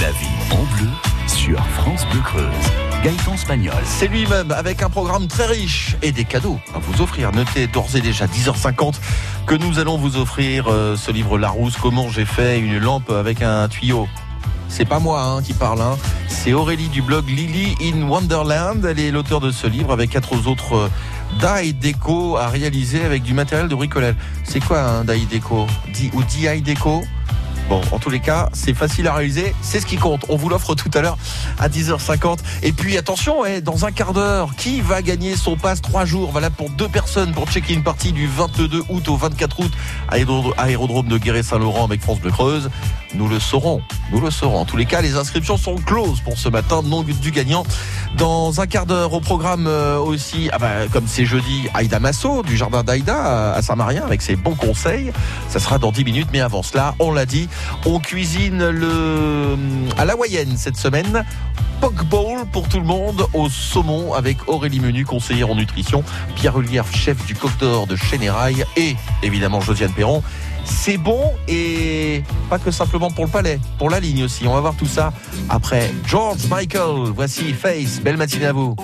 [0.00, 0.88] la vie en bleu
[1.26, 2.44] sur France Bleu Creuse.
[3.04, 3.74] Gaëtan Spagnol.
[3.84, 7.32] C'est lui-même avec un programme très riche et des cadeaux à vous offrir.
[7.32, 8.94] Notez d'ores et déjà 10h50
[9.46, 13.42] que nous allons vous offrir euh, ce livre Larousse, comment j'ai fait une lampe avec
[13.42, 14.08] un tuyau.
[14.68, 15.98] C'est pas moi hein, qui parle, hein.
[16.28, 18.82] c'est Aurélie du blog Lily in Wonderland.
[18.86, 20.90] Elle est l'auteur de ce livre avec quatre autres
[21.42, 24.14] euh, déco à réaliser avec du matériel de bricolage.
[24.44, 25.66] C'est quoi un die déco?
[26.14, 27.02] Ou DI déco?
[27.70, 30.26] Bon, en tous les cas, c'est facile à réaliser, c'est ce qui compte.
[30.28, 31.16] On vous l'offre tout à l'heure
[31.56, 32.38] à 10h50.
[32.64, 36.32] Et puis attention, eh, dans un quart d'heure, qui va gagner son passe 3 jours
[36.32, 39.72] Voilà pour deux personnes pour checker une partie du 22 août au 24 août
[40.08, 40.16] à
[40.64, 42.70] aérodrome de Guéret-Saint-Laurent avec France Bleu Creuse?
[43.14, 44.58] Nous le saurons, nous le saurons.
[44.58, 47.64] En tous les cas, les inscriptions sont closes pour ce matin, non du gagnant.
[48.16, 52.42] Dans un quart d'heure au programme euh, aussi, ah bah, comme c'est jeudi, Aïda Masso
[52.42, 55.12] du jardin d'Aïda à Saint-Marien avec ses bons conseils.
[55.48, 57.48] Ça sera dans 10 minutes, mais avant cela, on l'a dit,
[57.86, 59.56] on cuisine le
[59.98, 61.24] à la Wayenne cette semaine.
[61.80, 66.04] Poke Bowl pour tout le monde au saumon avec Aurélie Menu, conseillère en nutrition,
[66.36, 70.22] Pierre Hullière, chef du coq d'or de Chénérail et évidemment Josiane Perron.
[70.64, 74.46] C'est bon et pas que simplement pour le palais, pour la ligne aussi.
[74.46, 75.12] On va voir tout ça
[75.48, 77.12] après George Michael.
[77.14, 78.00] Voici Face.
[78.00, 78.76] Belle matinée à vous.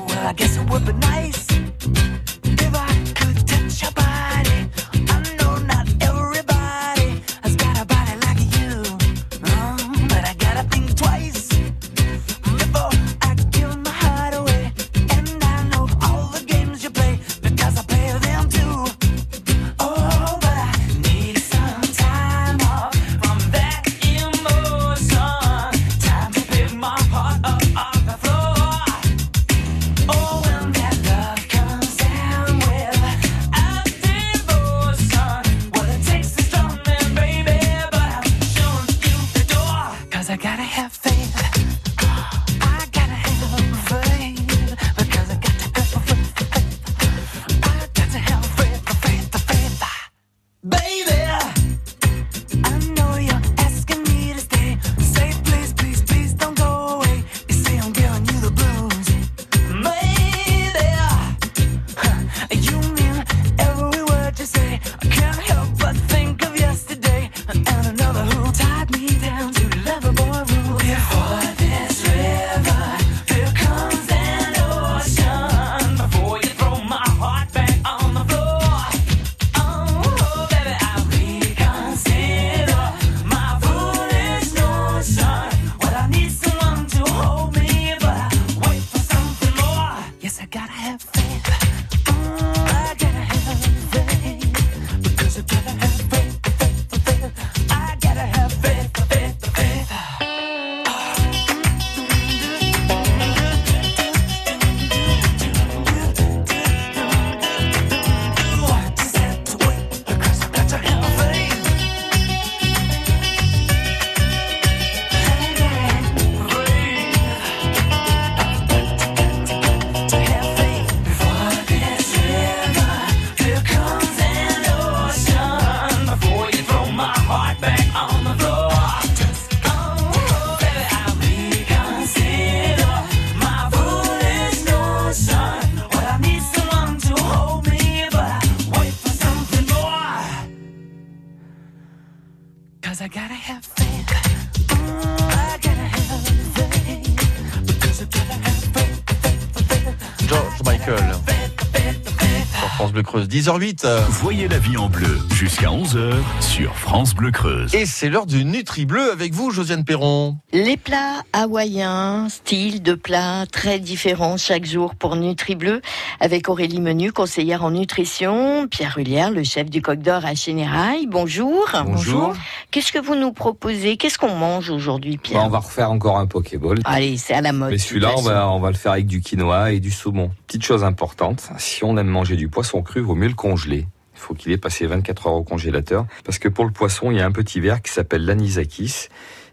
[153.36, 153.86] 10h08.
[154.08, 157.74] Voyez la vie en bleu jusqu'à 11h sur France Bleu Creuse.
[157.74, 160.38] Et c'est l'heure du Nutri Bleu avec vous, Josiane Perron.
[160.54, 165.82] Les plats hawaïens, style de plats très différents chaque jour pour Nutri Bleu,
[166.18, 171.06] avec Aurélie Menu, conseillère en nutrition, Pierre Hullière, le chef du Coq d'Or à Chénérail.
[171.06, 171.68] Bonjour.
[171.84, 172.32] Bonjour.
[172.70, 173.98] Qu'est-ce que vous nous proposez?
[173.98, 175.40] Qu'est-ce qu'on mange aujourd'hui, Pierre?
[175.40, 176.78] Bah, on va refaire encore un Pokéball.
[176.86, 177.72] Allez, c'est à la mode.
[177.72, 180.30] Mais celui-là, on va, on va le faire avec du quinoa et du saumon.
[180.46, 183.86] Petite chose importante, si on aime manger du poisson cru, vaut mieux le congeler.
[184.14, 186.06] Il faut qu'il ait passé 24 heures au congélateur.
[186.24, 189.08] Parce que pour le poisson, il y a un petit ver qui s'appelle l'anisakis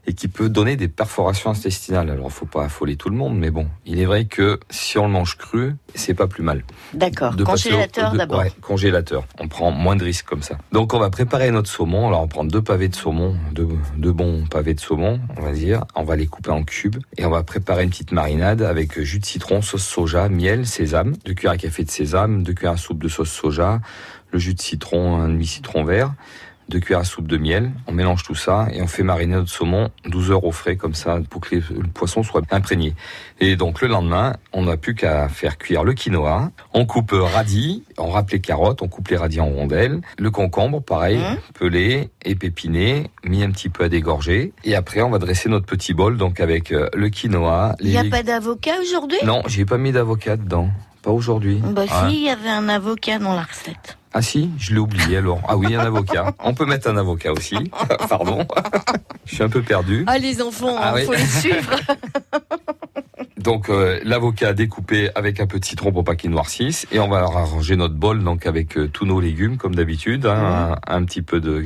[0.06, 2.10] et qui peut donner des perforations intestinales.
[2.10, 5.06] Alors, faut pas affoler tout le monde, mais bon, il est vrai que si on
[5.06, 6.64] le mange cru, c'est pas plus mal.
[6.94, 7.36] D'accord.
[7.38, 8.40] Congélateur d'abord.
[8.40, 9.26] Ouais, congélateur.
[9.40, 10.58] On prend moins de risques comme ça.
[10.72, 12.08] Donc on va préparer notre saumon.
[12.08, 13.68] Alors on prend deux pavés de saumon, deux,
[13.98, 15.86] deux bons pavés de saumon, on va dire.
[15.96, 19.20] On va les couper en cubes et on va préparer une petite marinade avec jus
[19.20, 22.78] de citron, sauce soja, miel, sésame, deux cuillères à café de sésame, deux cuillères à
[22.78, 23.80] soupe de sauce soja,
[24.32, 26.14] le jus de citron, un demi citron vert.
[26.70, 27.72] Deux cuillères à soupe de miel.
[27.88, 30.94] On mélange tout ça et on fait mariner notre saumon 12 heures au frais comme
[30.94, 32.96] ça pour que le poisson soit imprégné.
[33.40, 36.52] Et donc le lendemain, on n'a plus qu'à faire cuire le quinoa.
[36.74, 40.02] On coupe radis, on râpe les carottes, on coupe les radis en rondelles.
[40.18, 41.38] Le concombre, pareil, Mmh.
[41.54, 44.54] pelé, épépiné, mis un petit peu à dégorger.
[44.64, 47.76] Et après, on va dresser notre petit bol donc avec euh, le quinoa.
[47.80, 49.18] Il les n'y a pas d'avocat aujourd'hui?
[49.24, 50.70] Non, j'ai pas mis d'avocat dedans.
[51.02, 51.62] Pas aujourd'hui.
[51.64, 53.98] Bah si, il y avait un avocat dans la recette.
[54.14, 55.40] Ah si, je l'ai oublié alors.
[55.48, 56.34] Ah oui, un avocat.
[56.40, 57.56] On peut mettre un avocat aussi.
[58.10, 58.46] Pardon.
[59.26, 60.04] je suis un peu perdu.
[60.08, 61.06] Ah les enfants, Ah il oui.
[61.06, 61.76] faut les suivre.
[63.38, 67.08] Donc euh, l'avocat découpé avec un peu de citron pour pas qu'il noircisse et on
[67.08, 71.04] va arranger notre bol donc avec euh, tous nos légumes comme d'habitude, hein, un, un
[71.04, 71.66] petit peu de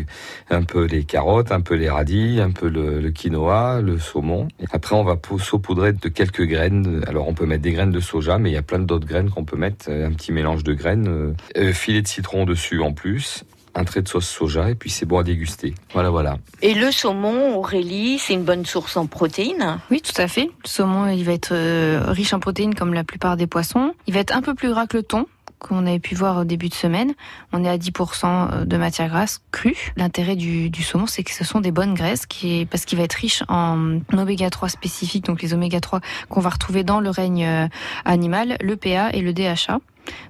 [0.49, 4.47] un peu les carottes, un peu les radis, un peu le, le quinoa, le saumon.
[4.61, 7.03] Et après on va pou- saupoudrer de quelques graines.
[7.05, 9.29] Alors on peut mettre des graines de soja mais il y a plein d'autres graines
[9.29, 12.81] qu'on peut mettre, euh, un petit mélange de graines, euh, euh, filet de citron dessus
[12.81, 13.43] en plus.
[13.77, 15.75] Un trait de sauce soja et puis c'est bon à déguster.
[15.93, 16.37] Voilà, voilà.
[16.63, 19.77] Et le saumon, Aurélie, c'est une bonne source en protéines.
[19.91, 20.45] Oui, tout à fait.
[20.45, 23.93] Le saumon, il va être euh, riche en protéines comme la plupart des poissons.
[24.07, 25.27] Il va être un peu plus gras que le thon
[25.59, 27.13] qu'on avait pu voir au début de semaine.
[27.51, 29.93] On est à 10% de matière grasse crue.
[29.95, 33.13] L'intérêt du, saumon, c'est que ce sont des bonnes graisses qui parce qu'il va être
[33.13, 37.45] riche en oméga 3 spécifiques, donc les oméga 3 qu'on va retrouver dans le règne
[37.45, 37.67] euh,
[38.05, 39.79] animal, le PA et le DHA.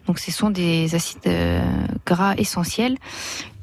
[0.08, 1.62] Donc ce sont des acides euh,
[2.06, 2.98] gras essentiels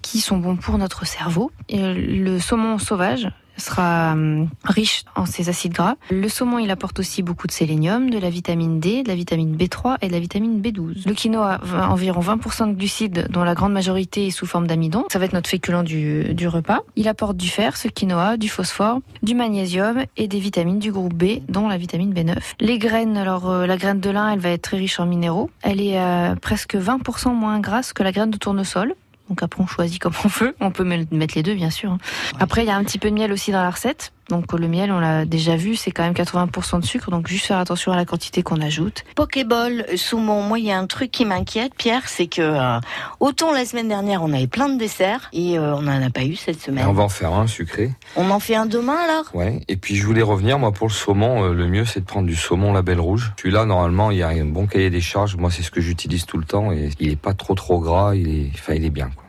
[0.02, 1.50] qui sont bons pour notre cerveau.
[1.69, 5.96] Et le saumon sauvage sera hum, riche en ces acides gras.
[6.10, 9.56] Le saumon, il apporte aussi beaucoup de sélénium, de la vitamine D, de la vitamine
[9.56, 11.06] B3 et de la vitamine B12.
[11.06, 15.04] Le quinoa a environ 20% de glucides, dont la grande majorité est sous forme d'amidon.
[15.10, 16.80] Ça va être notre féculent du, du repas.
[16.96, 21.14] Il apporte du fer, ce quinoa, du phosphore, du magnésium et des vitamines du groupe
[21.14, 22.36] B, dont la vitamine B9.
[22.60, 25.50] Les graines, alors euh, la graine de lin, elle va être très riche en minéraux.
[25.62, 28.94] Elle est euh, presque 20% moins grasse que la graine de tournesol.
[29.28, 30.56] Donc après, on choisit comme on veut.
[30.60, 31.92] On peut me- mettre les deux, bien sûr.
[31.92, 31.98] hein.
[32.40, 34.12] Après, il y a un petit peu de miel aussi dans la recette.
[34.28, 37.10] Donc le miel, on l'a déjà vu, c'est quand même 80% de sucre.
[37.10, 39.04] Donc juste faire attention à la quantité qu'on ajoute.
[39.14, 42.80] Pokéball, saumon, moi il y a un truc qui m'inquiète, Pierre, c'est que euh,
[43.20, 46.24] autant la semaine dernière on avait plein de desserts et euh, on n'en a pas
[46.24, 46.86] eu cette Et semaine.
[46.86, 47.90] on va en faire un sucré.
[48.16, 49.24] On en fait un demain alors?
[49.34, 49.60] Ouais.
[49.68, 52.26] Et puis je voulais revenir, moi pour le saumon, euh, le mieux c'est de prendre
[52.26, 53.32] du saumon label rouge.
[53.38, 55.36] Celui-là, normalement, il y a un bon cahier des charges.
[55.36, 58.14] Moi, c'est ce que j'utilise tout le temps et il est pas trop trop gras.
[58.14, 59.10] Il est, enfin, il est bien.
[59.14, 59.23] Quoi.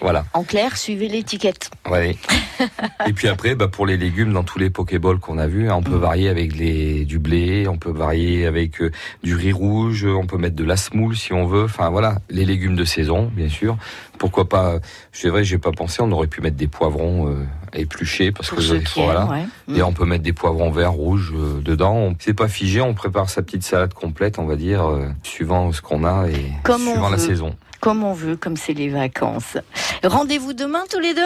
[0.00, 0.24] Voilà.
[0.34, 1.70] En clair, suivez l'étiquette.
[1.88, 2.16] Ouais.
[3.06, 5.76] et puis après, bah, pour les légumes, dans tous les pokéballs qu'on a vus, hein,
[5.76, 8.90] on peut varier avec les, du blé, on peut varier avec euh,
[9.22, 11.64] du riz rouge, on peut mettre de la semoule si on veut.
[11.64, 13.76] Enfin voilà, les légumes de saison, bien sûr.
[14.20, 14.74] Pourquoi pas
[15.12, 16.02] C'est vrai, j'ai pas pensé.
[16.02, 19.24] On aurait pu mettre des poivrons euh, épluchés parce Pour que voilà.
[19.24, 19.44] ouais.
[19.66, 19.76] Mm.
[19.76, 22.12] Et on peut mettre des poivrons verts, rouges euh, dedans.
[22.18, 25.80] C'est pas figé, on prépare sa petite salade complète, on va dire, euh, suivant ce
[25.80, 27.26] qu'on a et Comme suivant la veut.
[27.26, 27.56] saison.
[27.80, 29.56] Comme on veut, comme c'est les vacances.
[30.04, 31.22] Rendez-vous demain tous les deux?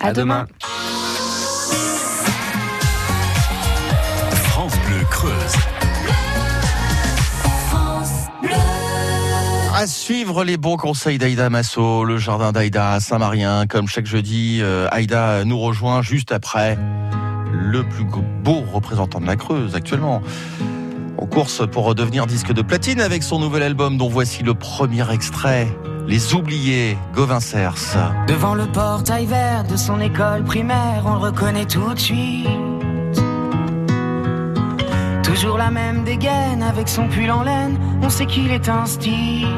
[0.00, 0.48] À, demain.
[9.82, 13.66] À suivre les bons conseils d'Aïda Masso, le jardin d'Aïda à Saint-Marien.
[13.66, 16.78] Comme chaque jeudi, euh, Aïda nous rejoint juste après
[17.52, 20.22] le plus beau représentant de la Creuse actuellement.
[21.18, 25.12] En course pour devenir disque de platine avec son nouvel album dont voici le premier
[25.12, 25.66] extrait.
[26.06, 27.74] Les oubliés, Gauvin Cers.
[28.28, 32.46] Devant le portail vert de son école primaire, on le reconnaît tout de suite.
[35.34, 39.48] Toujours la même dégaine avec son pull en laine, on sait qu'il est style.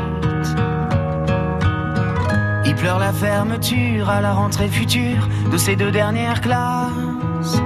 [2.64, 7.60] Il pleure la fermeture à la rentrée future de ses deux dernières classes.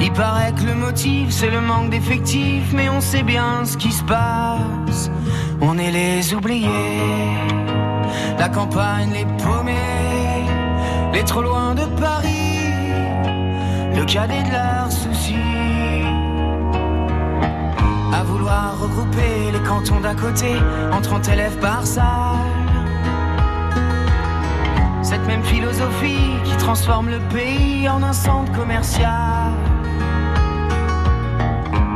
[0.00, 3.92] Il paraît que le motif c'est le manque d'effectifs, mais on sait bien ce qui
[3.92, 5.12] se passe.
[5.60, 6.66] On est les oubliés,
[8.36, 10.44] la campagne, les paumés,
[11.12, 12.72] les trop loin de Paris,
[13.94, 15.59] le cadet de leurs soucis.
[18.12, 20.56] À vouloir regrouper les cantons d'à côté
[20.92, 22.04] en 30 élèves par salle.
[25.02, 29.52] Cette même philosophie qui transforme le pays en un centre commercial.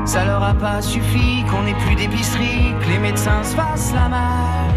[0.05, 4.09] Ça leur a pas suffi qu'on ait plus d'épicerie, que les médecins se fassent la
[4.09, 4.75] malle.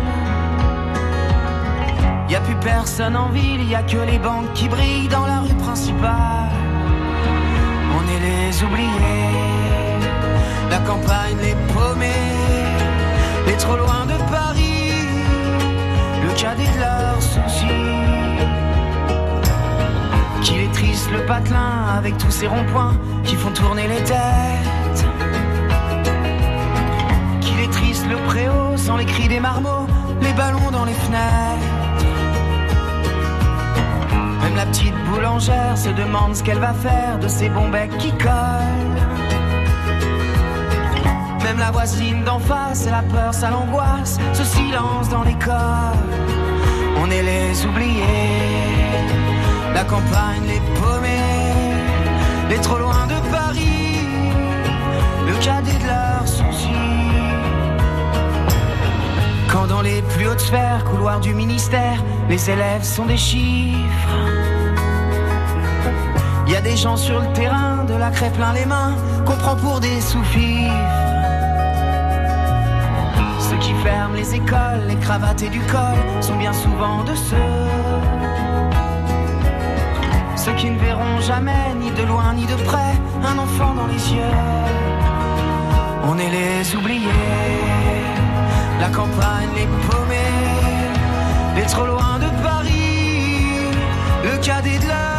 [2.29, 5.41] Y a plus personne en ville, y a que les banques qui brillent dans la
[5.41, 6.49] rue principale.
[7.95, 9.76] On est les oubliés,
[10.69, 12.07] la campagne, les paumés,
[13.47, 15.07] les trop loin de Paris,
[16.23, 17.65] le cadet de leurs soucis.
[20.41, 25.05] Qu'il est triste le patelin avec tous ces ronds-points qui font tourner les têtes.
[27.41, 29.87] Qu'il est triste le préau sans les cris des marmots,
[30.21, 31.77] les ballons dans les fenêtres.
[34.57, 38.96] la petite boulangère se demande ce qu'elle va faire de ces bons becs qui collent.
[41.47, 45.95] Même la voisine d'en face, c'est la peur, ça l'angoisse, ce silence dans l'école.
[47.01, 48.03] On est les oubliés,
[49.73, 51.79] la campagne, les paumés,
[52.49, 54.09] les trop loin de Paris,
[55.25, 56.67] le cadet de leurs soucis.
[59.49, 64.17] Quand dans les plus hautes sphères, couloirs du ministère, les élèves sont des chiffres.
[66.45, 69.37] Il y a des gens sur le terrain, de la crêpe plein les mains, qu'on
[69.37, 71.06] prend pour des sous-fifres.
[73.49, 77.53] Ceux qui ferment les écoles, les cravates et du col sont bien souvent de ceux.
[80.35, 84.13] Ceux qui ne verront jamais, ni de loin ni de près, un enfant dans les
[84.13, 84.37] yeux.
[86.09, 87.07] On est les oubliés,
[88.81, 90.35] la campagne, les paumés,
[91.55, 93.71] les trop loin de Paris,
[94.23, 95.16] le cadet de leurs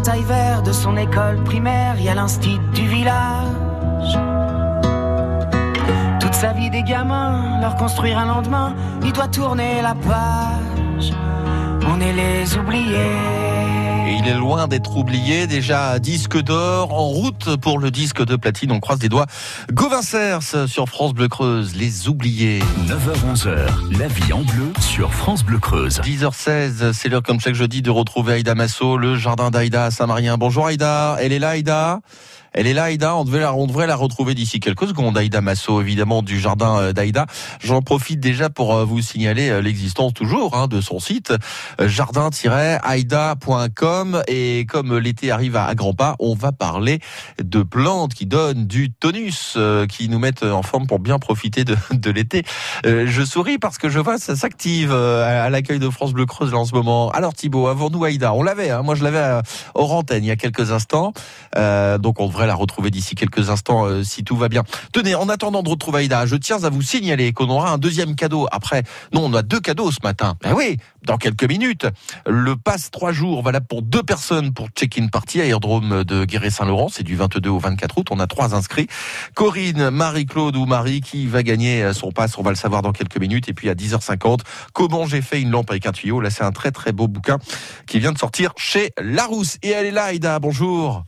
[0.00, 4.18] de son école primaire, il y a l'instit du village.
[6.20, 11.12] Toute sa vie des gamins, leur construire un lendemain, il doit tourner la page.
[11.86, 13.37] On est les oubliés.
[14.08, 18.36] Et il est loin d'être oublié, déjà disque d'or, en route pour le disque de
[18.36, 19.26] platine, on croise des doigts.
[19.70, 22.60] Gauvin Cers sur France Bleu Creuse, les oubliés.
[22.86, 26.00] 9h-11h, la vie en bleu sur France Bleu Creuse.
[26.00, 30.38] 10h16, c'est l'heure comme chaque jeudi de retrouver Aïda Masso, le jardin d'Aïda à Saint-Marien.
[30.38, 32.00] Bonjour Aïda, elle est là Aïda?
[32.52, 33.14] Elle est là, Aïda.
[33.16, 35.18] On, la, devrait la retrouver d'ici quelques secondes.
[35.18, 37.26] Aïda Masso, évidemment, du jardin euh, d'Aïda.
[37.60, 41.32] J'en profite déjà pour euh, vous signaler euh, l'existence toujours hein, de son site
[41.78, 44.22] jardin-aïda.com.
[44.28, 47.00] Et comme l'été arrive à, grands pas, on va parler
[47.42, 51.76] de plantes qui donnent du tonus, qui nous mettent en forme pour bien profiter de,
[52.10, 52.44] l'été.
[52.84, 56.64] je souris parce que je vois ça s'active à l'accueil de France Bleu Creuse en
[56.64, 57.10] ce moment.
[57.10, 58.70] Alors Thibaut, avant nous Aïda, on l'avait.
[58.70, 59.40] Hein, moi, je l'avais
[59.74, 61.12] hors antenne il y a quelques instants.
[61.54, 64.64] donc on devrait la retrouver d'ici quelques instants euh, si tout va bien.
[64.92, 68.14] Tenez, en attendant de retrouver Aïda, je tiens à vous signaler qu'on aura un deuxième
[68.14, 68.82] cadeau après.
[69.12, 70.36] Non, on a deux cadeaux ce matin.
[70.42, 71.86] Ben oui, dans quelques minutes.
[72.26, 76.88] Le passe trois jours valable pour deux personnes pour check-in party à aérodrome de Guéret-Saint-Laurent.
[76.88, 78.08] C'est du 22 au 24 août.
[78.10, 78.88] On a trois inscrits.
[79.34, 82.38] Corinne, Marie-Claude ou Marie qui va gagner son passe.
[82.38, 83.48] On va le savoir dans quelques minutes.
[83.48, 84.40] Et puis à 10h50,
[84.72, 86.20] comment j'ai fait une lampe avec un tuyau.
[86.20, 87.38] Là, c'est un très très beau bouquin
[87.86, 89.58] qui vient de sortir chez Larousse.
[89.62, 90.38] Et elle est là, Aïda.
[90.38, 91.04] Bonjour.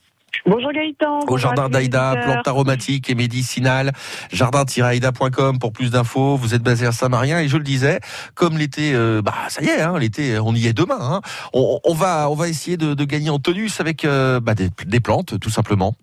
[0.46, 1.20] Bonjour Gaëtan.
[1.28, 3.92] Au jardin d'Aïda, plantes aromatiques et médicinales,
[4.32, 6.36] jardin-aïda.com pour plus d'infos.
[6.36, 8.00] Vous êtes basé à Saint-Marien et je le disais,
[8.34, 10.98] comme l'été, euh, bah ça y est, hein, l'été, on y est demain.
[11.00, 11.20] Hein.
[11.52, 14.70] On, on, va, on va essayer de, de gagner en tonus avec euh, bah, des,
[14.86, 15.94] des plantes, tout simplement.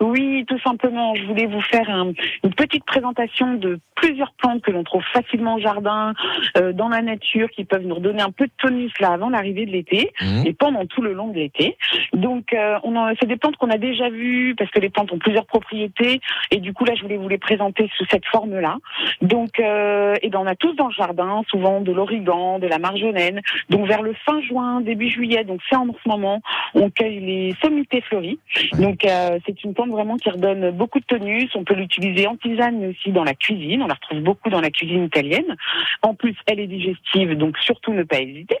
[0.00, 1.14] Oui, tout simplement.
[1.14, 2.12] Je voulais vous faire un,
[2.44, 6.12] une petite présentation de plusieurs plantes que l'on trouve facilement au jardin,
[6.58, 9.66] euh, dans la nature, qui peuvent nous redonner un peu de tonus là avant l'arrivée
[9.66, 10.46] de l'été Mmh.
[10.46, 11.76] et pendant tout le long de l'été.
[12.12, 15.18] Donc, euh, on c'est des plantes qu'on a déjà vues parce que les plantes ont
[15.18, 18.78] plusieurs propriétés et du coup là, je voulais vous les présenter sous cette forme-là.
[19.20, 22.78] Donc, euh, et ben on a tous dans le jardin souvent de l'origan, de la
[22.78, 23.40] marjolaine.
[23.70, 26.40] Donc vers le fin juin, début juillet, donc c'est en ce moment,
[26.74, 28.38] on cueille les sommités fleuries.
[28.78, 31.50] Donc euh, c'est une plante vraiment qui redonne beaucoup de tonus.
[31.54, 33.82] On peut l'utiliser en tisane mais aussi dans la cuisine.
[33.82, 35.56] On la retrouve beaucoup dans la cuisine italienne.
[36.02, 38.58] En plus, elle est digestive, donc surtout ne pas hésiter.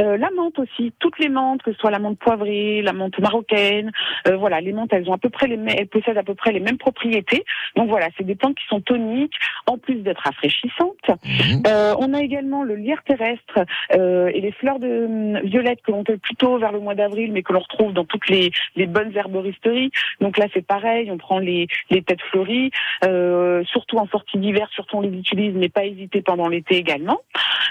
[0.00, 3.18] Euh, la menthe aussi, toutes les menthes, que ce soit la menthe poivrée, la menthe
[3.18, 3.90] marocaine,
[4.28, 6.34] euh, voilà, les menthes, elles ont à peu près les, mêmes- elles possèdent à peu
[6.34, 7.44] près les mêmes propriétés.
[7.76, 9.34] Donc voilà, c'est des plantes qui sont toniques,
[9.66, 10.96] en plus d'être rafraîchissantes.
[11.08, 11.62] Mmh.
[11.66, 15.92] Euh, on a également le lierre terrestre euh, et les fleurs de hum, violette que
[15.92, 18.86] l'on cueille plutôt vers le mois d'avril, mais que l'on retrouve dans toutes les, les
[18.86, 19.90] bonnes herboristeries.
[20.20, 22.70] Donc là, c'est pareil, on prend les, les têtes fleuries,
[23.04, 27.20] euh, surtout en sortie d'hiver, surtout on les utilise, mais pas hésiter pendant l'été également.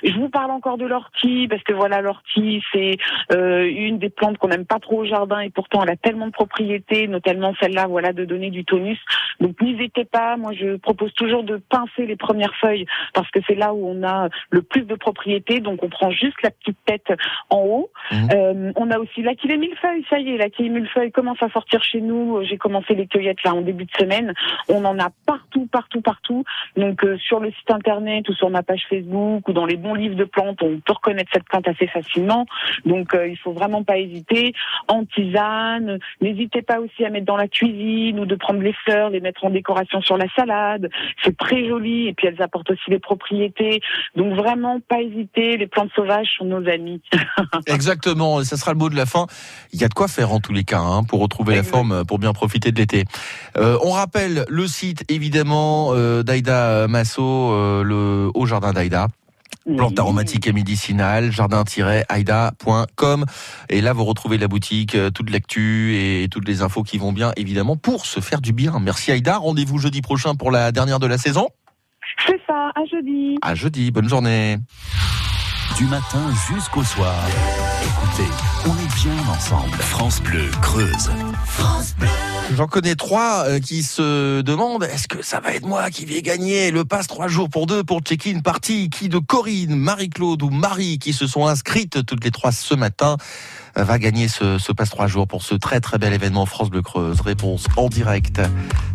[0.04, 2.98] Je vous parle encore de l'ortie, parce que voilà, l'ortie, c'est
[3.34, 6.28] euh, une des plantes qu'on n'aime pas trop au jardin, et pourtant elle a tellement
[6.28, 9.00] de propriétés, notamment celle-là, voilà, de donner du tonus.
[9.40, 13.56] Donc n'hésitez pas, moi je propose toujours de pincer les premières feuilles, parce que c'est
[13.56, 17.12] là où on a le plus de propriétés, donc on prend juste la petite tête
[17.50, 17.92] en haut.
[18.12, 18.30] Mhm.
[18.34, 22.02] Euh, on a aussi l'aquilée millefeuille, ça y est, l'aquilée millefeuille commence à sortir chez
[22.02, 24.34] nous, j'ai commencé commencé les cueillettes là en début de semaine.
[24.68, 26.44] On en a partout, partout, partout.
[26.78, 29.94] Donc euh, sur le site internet ou sur ma page Facebook ou dans les bons
[29.94, 32.46] livres de plantes, on peut reconnaître cette plante assez facilement.
[32.86, 34.54] Donc euh, il faut vraiment pas hésiter.
[34.88, 39.10] En tisane, n'hésitez pas aussi à mettre dans la cuisine ou de prendre les fleurs,
[39.10, 40.90] les mettre en décoration sur la salade.
[41.24, 43.82] C'est très joli et puis elles apportent aussi des propriétés.
[44.16, 45.58] Donc vraiment pas hésiter.
[45.58, 47.02] Les plantes sauvages sont nos amis.
[47.68, 49.28] Exactement, ça sera le mot de la fin.
[49.74, 52.06] Il y a de quoi faire en tous les cas hein, pour retrouver la forme,
[52.06, 53.06] pour bien profiter de l'été.
[53.58, 59.08] Euh, on rappelle le site évidemment euh, d'Aïda Masso, euh, le Haut Jardin d'Aïda.
[59.78, 63.26] Plantes aromatiques et médicinales, jardin-aida.com.
[63.70, 67.34] Et là, vous retrouvez la boutique, toute l'actu et toutes les infos qui vont bien,
[67.36, 68.80] évidemment, pour se faire du bien.
[68.82, 69.38] Merci Aïda.
[69.38, 71.50] Rendez-vous jeudi prochain pour la dernière de la saison.
[72.26, 73.38] C'est ça, à jeudi.
[73.44, 73.92] À jeudi.
[73.92, 74.58] Bonne journée.
[75.78, 77.16] Du matin jusqu'au soir.
[77.84, 78.30] Écoutez,
[78.66, 79.78] on est bien ensemble.
[79.78, 81.10] France Bleu Creuse.
[82.56, 86.22] J'en connais trois euh, qui se demandent est-ce que ça va être moi qui vais
[86.22, 88.90] gagner le passe trois jours pour deux pour check-in party?
[88.90, 93.18] Qui de Corinne, Marie-Claude ou Marie qui se sont inscrites toutes les trois ce matin
[93.78, 96.82] euh, va gagner ce, passe trois jours pour ce très très bel événement France Bleu
[96.82, 97.22] Creuse?
[97.22, 98.42] Réponse en direct.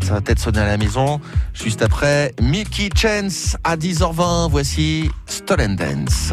[0.03, 1.21] Ça va peut-être sonner à la maison.
[1.53, 4.51] Juste après, Mickey Chance à 10h20.
[4.51, 6.33] Voici Stolen Dance.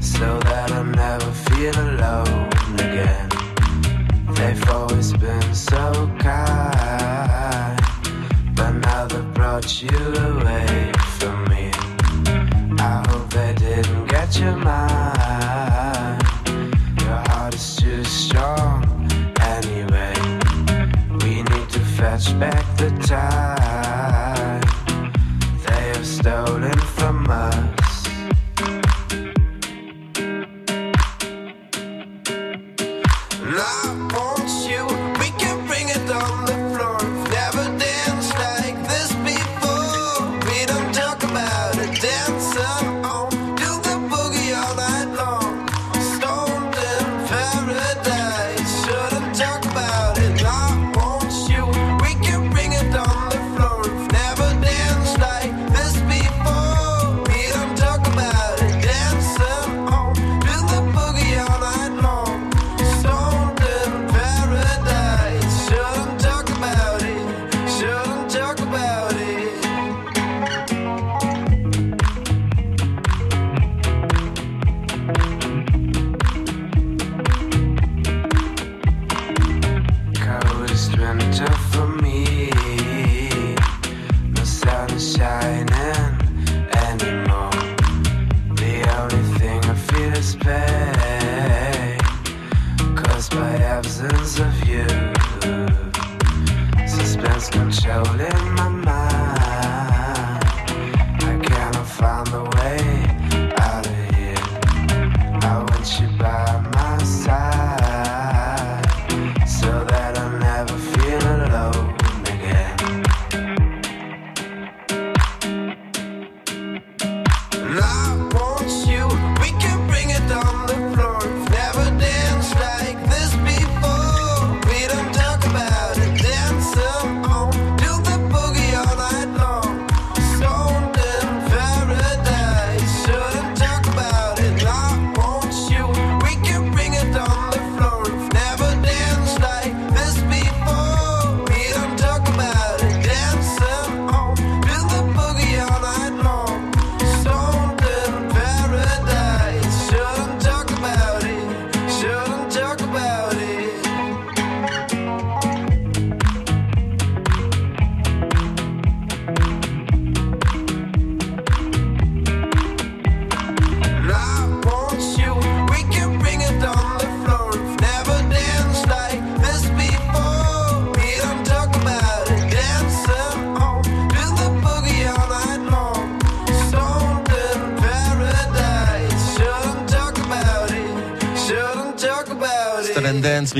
[0.00, 2.41] So that I never feel alone
[5.54, 7.80] so kind,
[8.56, 11.70] but now they've brought you away from me.
[12.78, 16.22] I hope they didn't get your mind.
[17.00, 18.84] Your heart is too strong
[19.40, 20.14] anyway.
[21.22, 24.62] We need to fetch back the time
[25.66, 26.71] they have stolen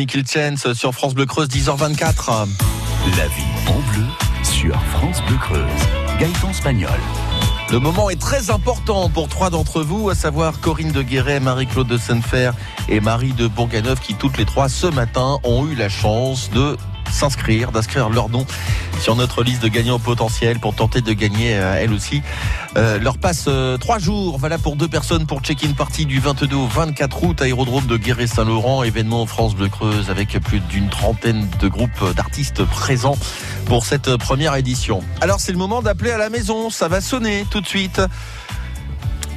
[0.08, 2.48] Chance sur France Bleu Creuse 10h24.
[3.16, 4.04] La vie en bleu
[4.42, 5.60] sur France Bleu Creuse.
[6.18, 6.90] Gaëtan Spagnol.
[7.70, 11.86] Le moment est très important pour trois d'entre vous, à savoir Corinne de Guéret, Marie-Claude
[11.86, 12.50] de Sennefer
[12.88, 16.76] et Marie de Bourganeuf, qui toutes les trois ce matin ont eu la chance de
[17.10, 18.44] s'inscrire, d'inscrire leur nom
[19.00, 22.22] sur notre liste de gagnants potentiels pour tenter de gagner, euh, elles aussi,
[22.76, 24.38] euh, leur passe euh, trois jours.
[24.38, 28.82] Voilà pour deux personnes pour check-in party du 22 au 24 août, aérodrome de Guéret-Saint-Laurent,
[28.82, 33.18] événement France Bleu Creuse avec plus d'une trentaine de groupes d'artistes présents
[33.66, 35.02] pour cette première édition.
[35.20, 38.00] Alors c'est le moment d'appeler à la maison, ça va sonner tout de suite.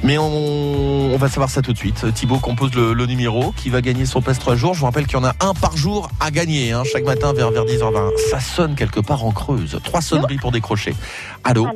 [0.02, 2.12] Mais on, va savoir ça tout de suite.
[2.14, 4.74] Thibaut compose le, le numéro qui va gagner son passe 3 jours.
[4.74, 7.32] Je vous rappelle qu'il y en a un par jour à gagner, hein, chaque matin
[7.32, 8.10] vers, vers 10h20.
[8.30, 9.78] Ça sonne quelque part en creuse.
[9.82, 10.94] Trois sonneries pour décrocher.
[11.44, 11.66] Allô?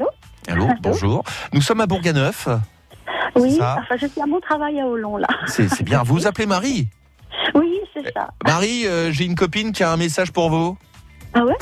[0.48, 1.24] Allô, bonjour.
[1.53, 2.48] Nous sommes à Bourganeuf.
[3.37, 5.29] Oui, enfin, je suis à mon travail à Hollon, là.
[5.46, 6.03] C'est bien.
[6.03, 6.88] Vous vous appelez Marie
[7.55, 8.31] Oui, c'est ça.
[8.44, 10.76] Marie, euh, j'ai une copine qui a un message pour vous.
[11.33, 11.55] Ah ouais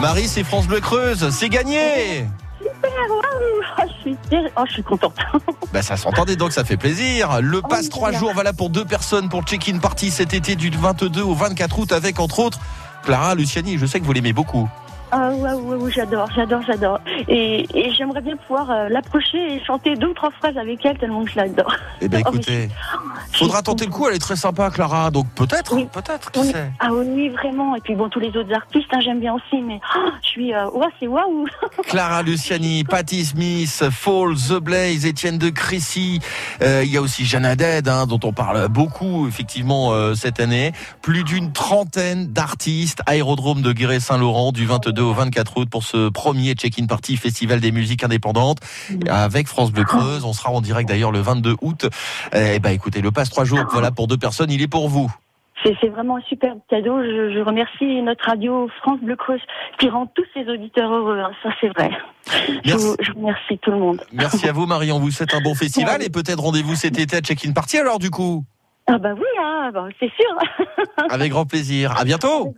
[0.00, 1.30] Marie, c'est France Bleu Creuse.
[1.30, 2.26] C'est gagné
[3.10, 4.16] oh, je, suis...
[4.30, 5.14] ter- oh, je suis contente.
[5.72, 7.40] Bah ça s'entendait donc ça fait plaisir.
[7.42, 8.18] Le passe oui, 3 voilà.
[8.18, 11.92] jours voilà pour deux personnes pour check-in party cet été du 22 au 24 août
[11.92, 12.60] avec entre autres
[13.02, 13.76] Clara Luciani.
[13.76, 14.68] Je sais que vous l'aimez beaucoup.
[15.16, 16.98] Ah ouais, ouais, ouais, j'adore, j'adore, j'adore.
[17.28, 20.98] Et, et j'aimerais bien pouvoir euh, l'approcher et chanter deux ou trois phrases avec elle
[20.98, 21.72] tellement que je l'adore.
[22.00, 22.68] Eh ben Oh, écoutez,
[23.32, 24.08] faudra tenter le coup.
[24.08, 25.12] Elle est très sympa Clara.
[25.12, 25.86] Donc peut-être, Oui.
[25.92, 26.46] peut-être, qui Oui.
[26.48, 26.68] sait.
[26.80, 27.76] Ah oui, vraiment.
[27.76, 30.52] Et puis bon, tous les autres artistes, hein, j'aime bien aussi, mais oh, je suis...
[30.52, 31.46] Euh, ouais, c'est waouh
[31.86, 36.18] Clara Luciani, Patti Smith, Fall, The Blaze, Étienne de Crécy.
[36.60, 40.72] Euh, il y a aussi Jeanne Haddad, hein, dont on parle beaucoup effectivement cette année.
[41.02, 43.00] Plus d'une trentaine d'artistes.
[43.06, 47.72] Aérodrome de Guéret-Saint-Laurent du 22 au 24 août pour ce premier check-in party Festival des
[47.72, 48.58] musiques indépendantes
[49.08, 50.24] avec France Bleu Creuse.
[50.24, 51.86] On sera en direct d'ailleurs le 22 août.
[52.34, 55.10] Eh ben écoutez, le passe trois jours, voilà pour deux personnes, il est pour vous.
[55.62, 57.00] C'est vraiment un super cadeau.
[57.02, 59.40] Je, je remercie notre radio France Bleu Creuse
[59.78, 61.18] qui rend tous ses auditeurs heureux.
[61.20, 61.30] hein.
[61.42, 61.90] Ça, c'est vrai.
[62.64, 64.02] Je, vous- je remercie tout le monde.
[64.12, 67.16] Merci à vous Marie, on vous souhaite un bon festival et peut-être rendez-vous cet été
[67.16, 68.44] à check-in party alors du coup.
[68.86, 70.66] Ah bah oui, hein, bah, c'est sûr.
[71.10, 71.94] Avec grand plaisir.
[71.98, 72.54] À bientôt.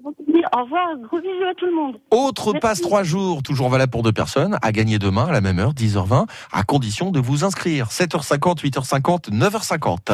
[0.53, 1.99] Au revoir, gros bisous à tout le monde.
[2.11, 2.61] Autre Merci.
[2.61, 5.73] passe trois jours, toujours valable pour deux personnes, à gagner demain à la même heure,
[5.73, 7.89] 10h20, à condition de vous inscrire.
[7.89, 10.13] 7h50, 8h50, 9h50.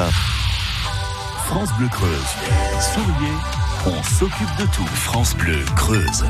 [1.46, 2.34] France Bleu Creuse.
[2.80, 3.36] Souriez,
[3.86, 4.86] on s'occupe de tout.
[4.94, 6.24] France Bleu Creuse.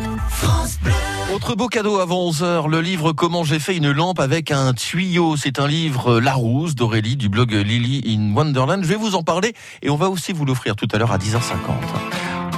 [1.34, 5.36] Autre beau cadeau avant 11h, le livre Comment j'ai fait une lampe avec un tuyau.
[5.36, 8.82] C'est un livre Larousse d'Aurélie du blog Lily in Wonderland.
[8.82, 11.18] Je vais vous en parler et on va aussi vous l'offrir tout à l'heure à
[11.18, 11.38] 10h50.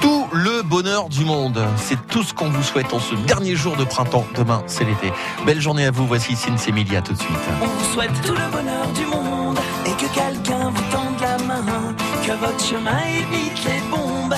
[0.01, 3.75] Tout le bonheur du monde, c'est tout ce qu'on vous souhaite en ce dernier jour
[3.75, 4.25] de printemps.
[4.35, 5.11] Demain, c'est l'été.
[5.45, 7.31] Belle journée à vous, voici Cine Emilia tout de suite.
[7.61, 11.95] On vous souhaite tout le bonheur du monde et que quelqu'un vous tende la main,
[12.25, 14.35] que votre chemin évite les bombes,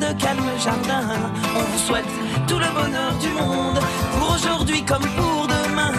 [0.00, 1.08] de calmes jardins.
[1.56, 2.10] On vous souhaite
[2.48, 3.78] tout le bonheur du monde
[4.18, 5.92] pour aujourd'hui comme pour demain,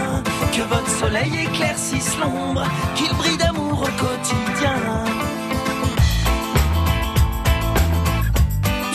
[0.52, 2.64] que votre soleil éclaircisse l'ombre,
[2.96, 4.76] qu'il brille d'amour au quotidien.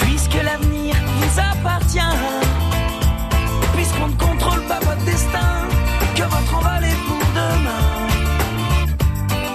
[0.01, 2.17] Puisque l'avenir vous appartient
[3.75, 5.67] puisqu'on ne contrôle pas votre destin,
[6.15, 7.87] que votre envol est pour demain.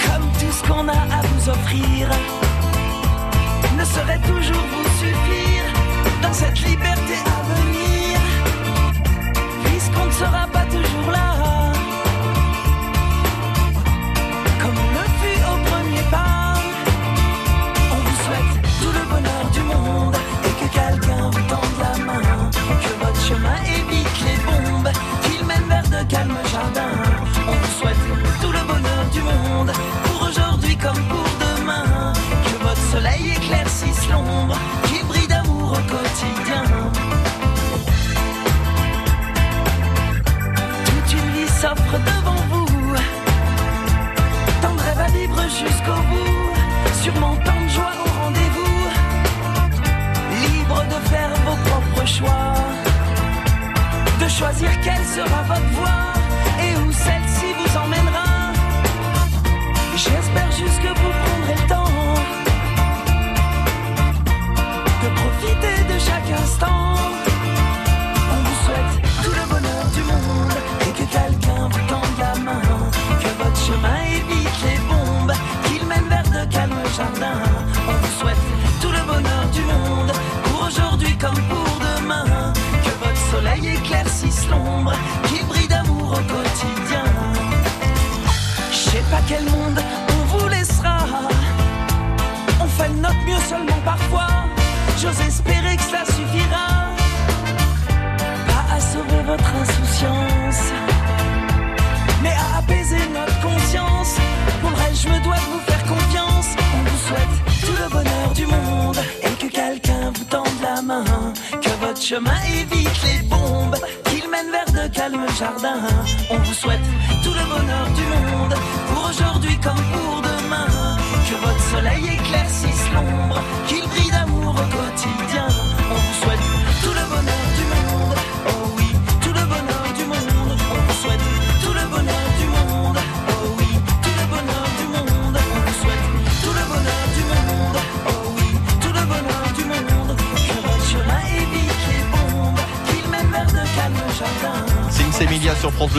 [0.07, 2.09] Comme tout ce qu'on a à vous offrir
[3.79, 4.92] ne saurait toujours vous
[6.23, 8.19] dans cette liberté à venir,
[9.65, 11.73] puisqu'on ne sera pas toujours là.
[14.61, 16.55] Comme on le fut au premier pas,
[17.91, 22.51] on vous souhaite tout le bonheur du monde et que quelqu'un vous tende la main.
[22.85, 26.97] Que votre chemin évite les bombes, qu'il mène vers de calmes jardins.
[27.49, 28.03] On vous souhaite
[28.41, 29.73] tout le bonheur du monde
[30.05, 32.13] pour aujourd'hui comme pour demain.
[32.45, 34.57] Que votre soleil éclaircisse l'ombre,
[41.63, 42.12] s'offre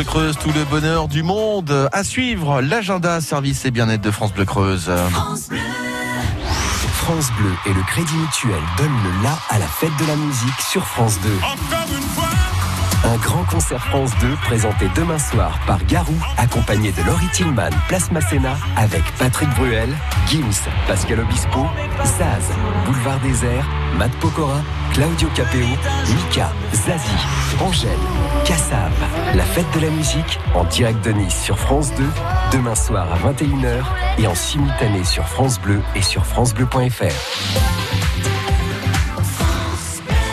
[0.03, 1.89] Bleu Creuse, tout le bonheur du monde.
[1.93, 4.91] À suivre, l'agenda service et bien-être de France Bleu Creuse.
[6.95, 10.59] France Bleu et le Crédit Mutuel donnent le la à la fête de la musique
[10.59, 11.29] sur France 2.
[13.05, 18.11] Un grand concert France 2 présenté demain soir par Garou, accompagné de Laurie Tillman, Place
[18.11, 19.89] Masséna, avec Patrick Bruel,
[20.27, 21.67] Gims, Pascal Obispo,
[22.05, 22.49] Zaz,
[22.85, 23.65] Boulevard Désert,
[23.97, 24.61] Matt Pokora,
[24.93, 25.65] Claudio Capeo,
[26.15, 27.09] Mika, Zazie,
[27.61, 27.89] Angèle,
[28.45, 28.91] Kassav.
[29.35, 32.03] La fête de la musique en direct de Nice sur France 2,
[32.51, 33.83] demain soir à 21h
[34.19, 37.82] et en simultané sur France Bleu et sur francebleu.fr.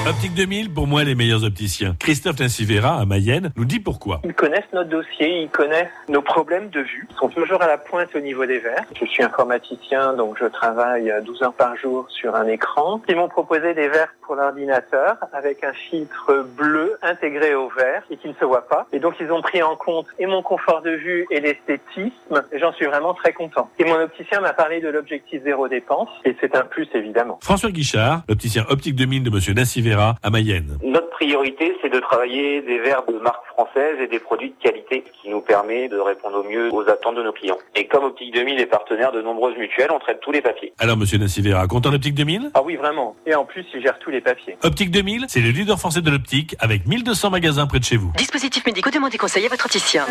[0.08, 1.94] Optique 2000, pour moi, les meilleurs opticiens.
[1.98, 4.22] Christophe Tincivera, à Mayenne, nous dit pourquoi.
[4.24, 7.76] Ils connaissent notre dossier, ils connaissent nos problèmes de vue, ils sont toujours à la
[7.76, 8.86] pointe au niveau des verres.
[8.98, 13.02] Je suis informaticien, donc je travaille 12 heures par jour sur un écran.
[13.10, 18.16] Ils m'ont proposé des verres pour l'ordinateur avec un filtre bleu intégré au verre et
[18.16, 18.86] qui ne se voit pas.
[18.94, 22.42] Et donc ils ont pris en compte et mon confort de vue et l'esthétisme.
[22.58, 23.68] J'en suis vraiment très content.
[23.78, 27.38] Et mon opticien m'a parlé de l'objectif zéro dépense et c'est un plus évidemment.
[27.42, 30.79] François Guichard, l'opticien Optique 2000 de Monsieur Nassivera, à Mayenne.
[30.83, 35.05] Notre priorité, c'est de travailler des verres de marque française et des produits de qualité
[35.20, 37.59] qui nous permet de répondre au mieux aux attentes de nos clients.
[37.74, 40.72] Et comme Optique 2000 est partenaire de nombreuses mutuelles, on traite tous les papiers.
[40.79, 43.16] Alors, Monsieur Nassivera, content d'Optique 2000 Ah oui, vraiment.
[43.26, 44.57] Et en plus, il gère tous les papiers.
[44.62, 48.12] Optique 2000, c'est le leader français de l'optique avec 1200 magasins près de chez vous.
[48.16, 50.05] Dispositifs médicaux, demandez conseil à votre opticien.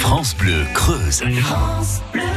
[0.00, 1.22] France Bleu Creuse.
[1.22, 2.33] When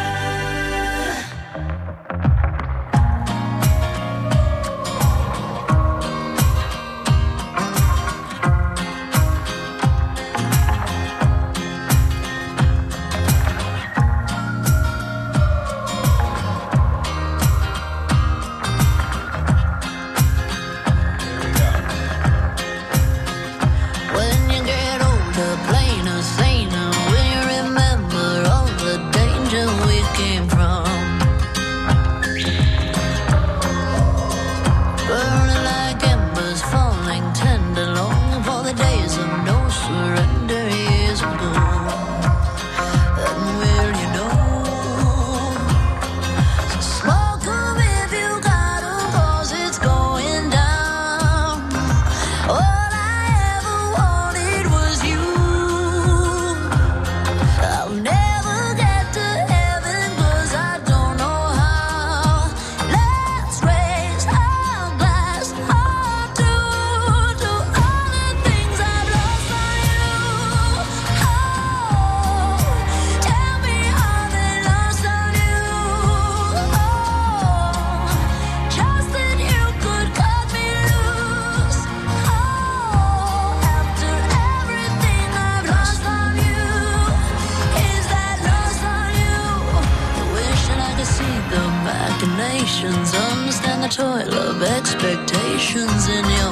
[93.90, 96.47] toil of expectations in your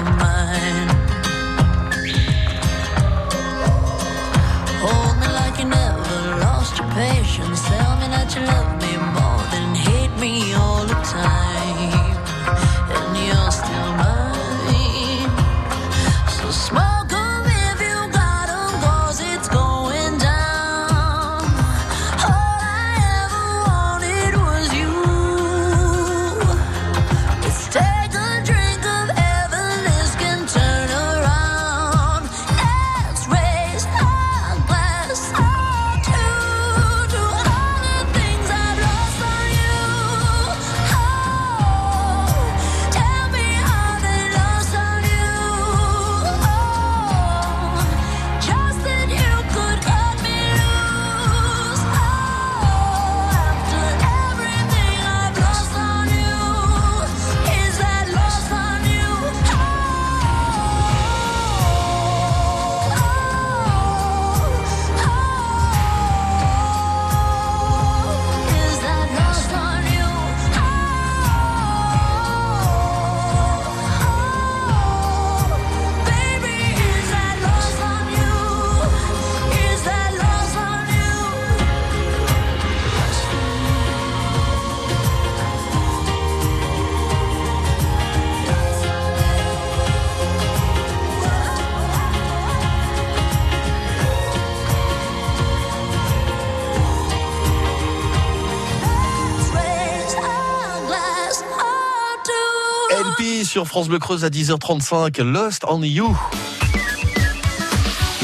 [103.65, 106.15] France Bleu Creuse à 10h35, Lost on You.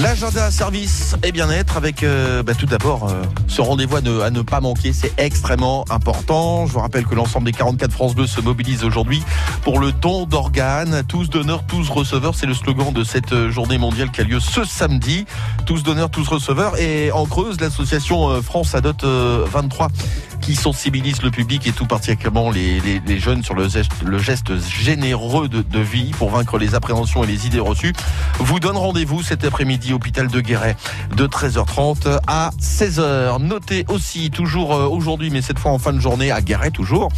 [0.02, 4.60] L'agenda service et bien-être avec euh, bah, tout d'abord euh, ce rendez-vous à ne, pas
[4.60, 6.66] manquer, c'est extrêmement important.
[6.66, 9.22] Je vous rappelle que l'ensemble des 44 France Bleu se mobilisent aujourd'hui
[9.62, 11.04] pour le don d'organes.
[11.08, 14.40] Tous donneurs, tous receveurs, c'est le slogan de cette euh, journée mondiale qui a lieu
[14.40, 15.26] ce samedi.
[15.68, 16.80] Tous donneurs, tous receveurs.
[16.80, 19.90] Et en Creuse, l'association France Adote euh, 23
[20.42, 23.68] qui sensibilise le public et tout particulièrement les, jeunes sur le
[24.18, 27.94] geste, généreux de vie pour vaincre les appréhensions et les idées reçues,
[28.40, 30.76] vous donne rendez-vous cet après-midi hôpital de Guéret
[31.16, 33.42] de 13h30 à 16h.
[33.42, 37.10] Notez aussi toujours euh, aujourd'hui, mais cette fois en fin de journée à Guéret toujours,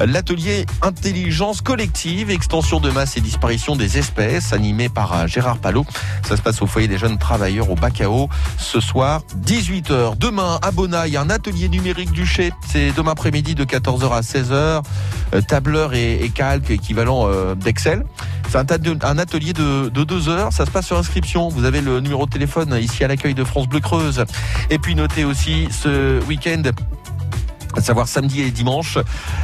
[0.00, 5.58] euh, l'atelier intelligence collective, extension de masse et disparition des espèces, animé par euh, Gérard
[5.58, 5.86] Palot.
[6.26, 10.16] Ça se passe au foyer des jeunes travailleurs au Bacao ce soir 18h.
[10.18, 12.52] Demain à Bonaille, un atelier numérique du Chet.
[12.66, 14.82] C'est demain après-midi de 14h à 16h.
[15.34, 18.04] Euh, tableur et, et calque équivalent d'Excel.
[18.48, 18.66] C'est un,
[19.02, 20.52] un atelier de, de deux heures.
[20.52, 21.48] Ça se passe sur inscription.
[21.48, 24.24] Vous avez le numéro de téléphone ici à l'accueil de France Bleu Creuse.
[24.70, 26.62] Et puis notez aussi ce week-end
[27.76, 28.98] à savoir samedi et dimanche,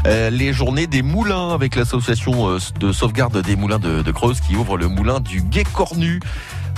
[0.06, 4.40] euh, les journées des moulins avec l'association euh, de sauvegarde des moulins de, de Creuse
[4.40, 6.18] qui ouvre le moulin du Guet Cornu.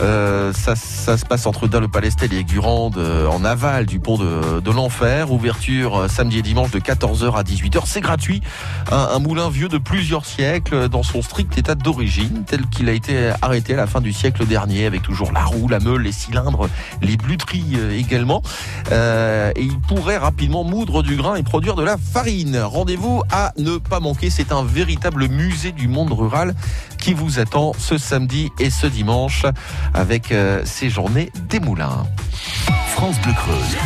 [0.01, 4.61] Euh, ça, ça se passe entre Dun-le-Palestel et Gurande euh, en aval du pont de,
[4.61, 5.31] de l'Enfer.
[5.31, 7.83] Ouverture euh, samedi et dimanche de 14h à 18h.
[7.87, 8.43] C'est gratuit.
[8.91, 12.93] Un, un moulin vieux de plusieurs siècles dans son strict état d'origine, tel qu'il a
[12.93, 16.13] été arrêté à la fin du siècle dernier, avec toujours la roue, la meule, les
[16.13, 16.69] cylindres,
[17.03, 18.43] les bluteries euh, également.
[18.93, 22.59] Euh, et il pourrait rapidement moudre du grain et produire de la farine.
[22.59, 24.31] Rendez-vous à ne pas manquer.
[24.31, 26.55] C'est un véritable musée du monde rural
[26.99, 29.45] qui vous attend ce samedi et ce dimanche
[29.93, 32.07] avec euh, ces journées des moulins.
[32.89, 33.77] France Bleu Creuse.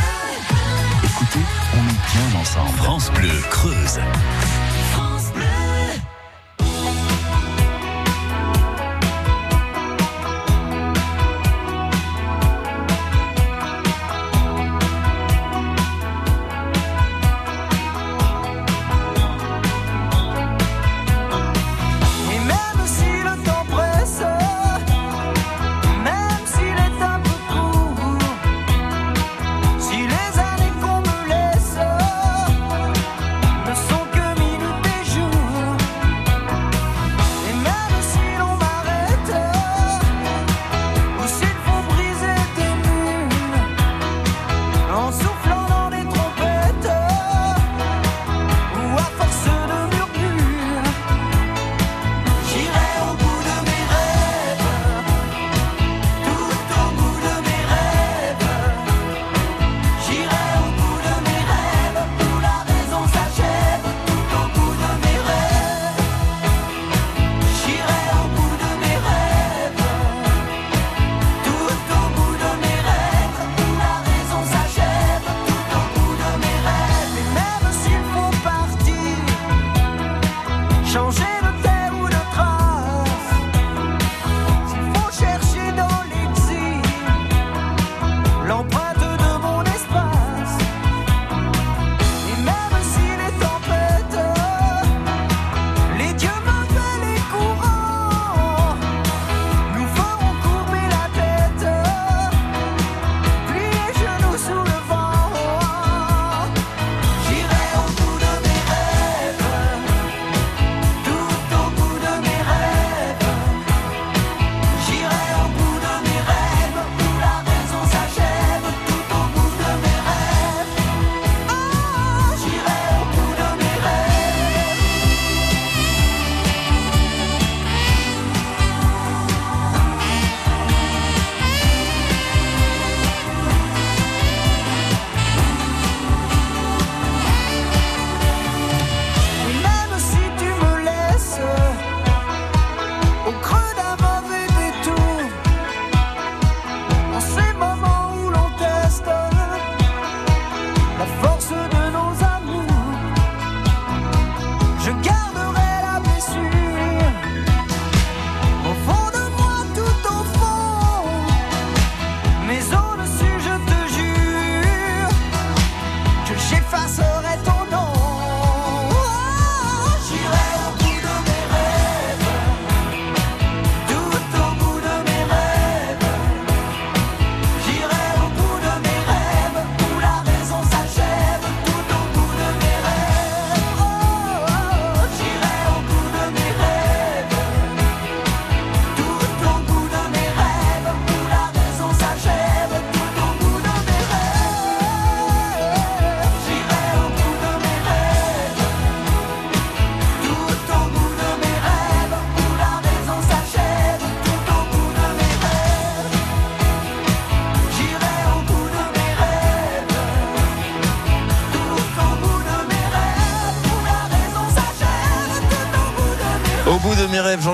[1.05, 2.77] Écoutez, on est bien ensemble.
[2.79, 4.01] France Bleu Creuse.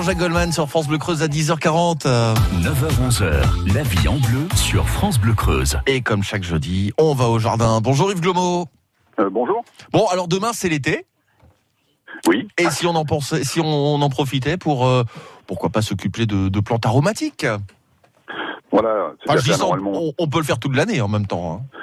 [0.05, 2.03] Jean-Jacques Goldman sur France Bleu Creuse à 10h40.
[2.05, 5.79] 9h-11h, la vie en bleu sur France Bleu Creuse.
[5.87, 7.81] Et comme chaque jeudi, on va au jardin.
[7.81, 8.67] Bonjour Yves Glomo.
[9.19, 9.65] Euh, bonjour.
[9.91, 11.07] Bon, alors demain c'est l'été.
[12.27, 12.47] Oui.
[12.59, 15.01] Et si on en pensait, si on en profitait pour, euh,
[15.47, 17.47] pourquoi pas s'occuper de, de plantes aromatiques?
[18.71, 19.91] Voilà, Enfin, je dis ça, ça, normalement.
[19.95, 21.63] on, on peut le faire toute l'année en même temps.
[21.63, 21.79] hein.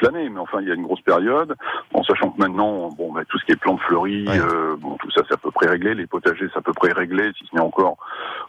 [0.00, 1.54] Toute l'année, mais enfin, il y a une grosse période.
[1.92, 5.10] En sachant que maintenant, bon, bah, tout ce qui est plantes fleuries, euh, bon, tout
[5.10, 5.94] ça, c'est à peu près réglé.
[5.94, 7.30] Les potagers, c'est à peu près réglé.
[7.36, 7.98] Si ce n'est encore,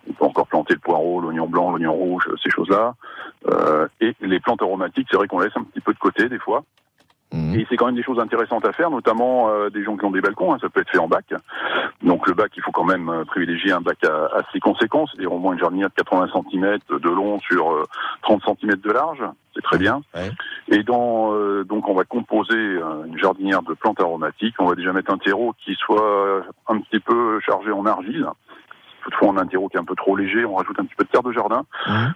[0.09, 2.95] on peut encore planter le poireau, l'oignon blanc, l'oignon rouge, ces choses-là.
[3.49, 6.39] Euh, et les plantes aromatiques, c'est vrai qu'on laisse un petit peu de côté des
[6.39, 6.63] fois.
[7.33, 10.11] Et c'est quand même des choses intéressantes à faire, notamment euh, des gens qui ont
[10.11, 11.33] des balcons, hein, ça peut être fait en bac.
[12.03, 15.31] Donc le bac, il faut quand même euh, privilégier un bac à, assez conséquent, c'est-à-dire
[15.31, 17.85] au moins une jardinière de 80 cm de long sur euh,
[18.23, 19.23] 30 cm de large,
[19.55, 20.01] c'est très bien.
[20.67, 24.75] Et dans, euh, donc on va composer euh, une jardinière de plantes aromatiques, on va
[24.75, 28.27] déjà mettre un terreau qui soit un petit peu chargé en argile.
[29.01, 30.95] Toutefois, on a un terreau qui est un peu trop léger, on rajoute un petit
[30.95, 31.63] peu de terre de jardin.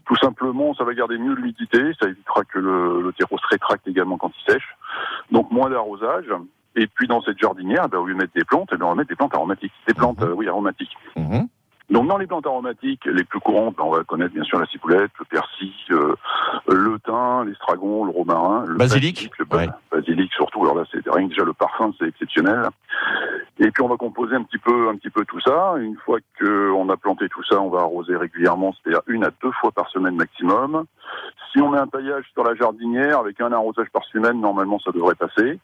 [0.06, 3.88] Tout simplement, ça va garder mieux l'humidité, ça évitera que le, le terreau se rétracte
[3.88, 4.78] également quand il sèche.
[5.32, 6.26] Donc moins d'arrosage.
[6.76, 8.90] Et puis dans cette jardinière, ben, au lieu de mettre des plantes, eh ben, on
[8.90, 9.72] va mettre des plantes aromatiques.
[9.88, 10.96] Des plantes, euh, oui, aromatiques.
[11.90, 15.12] Donc dans les plantes aromatiques, les plus courantes, on va connaître bien sûr la ciboulette,
[15.20, 16.16] le persil, euh,
[16.68, 18.76] le thym, l'estragon, le romarin, le
[19.20, 19.58] Basilic, le ba-
[19.92, 20.64] basilic surtout.
[20.64, 22.70] Alors là, c'est rien que déjà le parfum, c'est exceptionnel.
[23.60, 25.76] Et puis on va composer un petit peu, un petit peu tout ça.
[25.78, 29.52] Une fois qu'on a planté tout ça, on va arroser régulièrement, c'est-à-dire une à deux
[29.62, 30.86] fois par semaine maximum.
[31.54, 34.92] Si on met un paillage sur la jardinière avec un arrosage par semaine, normalement ça
[34.92, 35.60] devrait passer.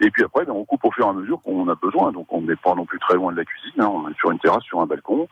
[0.00, 2.12] Et puis après, ben, on coupe au fur et à mesure qu'on a besoin.
[2.12, 3.80] Donc on n'est pas non plus très loin de la cuisine.
[3.80, 3.88] hein.
[3.92, 5.28] On est sur une terrasse, sur un balcon.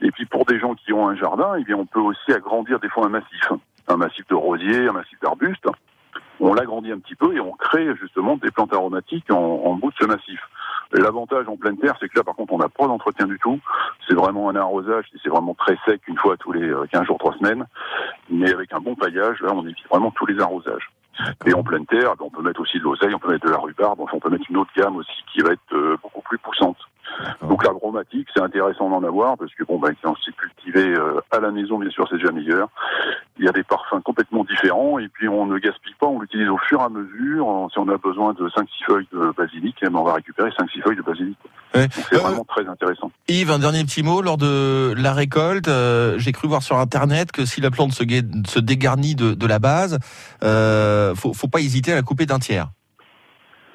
[0.00, 2.78] Et puis pour des gens qui ont un jardin, eh bien on peut aussi agrandir
[2.80, 3.52] des fois un massif,
[3.88, 5.68] un massif de rosiers, un massif d'arbustes.
[6.40, 9.90] On l'agrandit un petit peu et on crée justement des plantes aromatiques en, en bout
[9.90, 10.40] de ce massif.
[10.92, 13.58] L'avantage en pleine terre, c'est que là, par contre, on n'a pas d'entretien du tout.
[14.06, 17.18] C'est vraiment un arrosage, c'est vraiment très sec une fois tous les euh, 15 jours,
[17.18, 17.64] 3 semaines.
[18.30, 20.88] Mais avec un bon paillage, là, on évite vraiment tous les arrosages.
[21.46, 23.50] Et en pleine terre, ben, on peut mettre aussi de l'oseille, on peut mettre de
[23.50, 26.22] la rhubarbe, enfin, on peut mettre une autre gamme aussi qui va être euh, beaucoup
[26.22, 26.76] plus poussante.
[27.42, 31.40] Donc l'aromatique, c'est intéressant d'en avoir parce que bon, ben, quand c'est cultivé euh, à
[31.40, 32.68] la maison, bien sûr, c'est déjà meilleur.
[33.38, 36.48] Il y a des parfums complètement différents et puis on ne gaspille pas, on l'utilise
[36.48, 37.68] au fur et à mesure.
[37.72, 40.82] Si on a besoin de 5-6 feuilles de basilic, eh ben, on va récupérer 5-6
[40.82, 41.38] feuilles de basilic.
[41.74, 43.10] C'est vraiment très intéressant.
[43.28, 44.22] Yves, un dernier petit mot.
[44.22, 48.04] Lors de la récolte, euh, j'ai cru voir sur Internet que si la plante se,
[48.04, 49.98] se dégarnit de, de la base,
[50.42, 52.68] euh, faut, faut pas hésiter à la couper d'un tiers.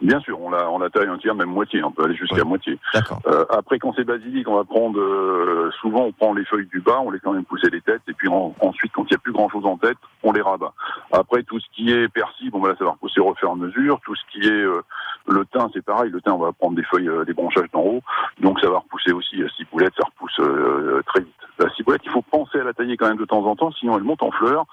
[0.02, 2.43] Bien sûr, on la, on la taille un tiers, même moitié, on peut aller jusqu'à
[2.45, 2.80] moitié.
[3.28, 6.80] Euh, après, quand c'est basilic, on va prendre, euh, souvent on prend les feuilles du
[6.80, 9.16] bas, on les quand même pousser les têtes, et puis en- ensuite, quand il n'y
[9.16, 10.74] a plus grand chose en tête, on les rabat.
[11.12, 13.56] Après, tout ce qui est persil, bon, voilà, ça va repousser au fur et à
[13.56, 14.00] mesure.
[14.06, 14.82] Tout ce qui est euh,
[15.28, 16.10] le thym, c'est pareil.
[16.12, 18.02] Le thym, on va prendre des feuilles, euh, des branchages d'en haut,
[18.39, 19.36] donc ça va repousser aussi.
[19.38, 21.34] La ciboulette, ça repousse euh, très vite.
[21.60, 23.97] La ciboulette, il faut penser à la tailler quand même de temps en temps, sinon
[23.97, 24.66] elle monte en fleurs.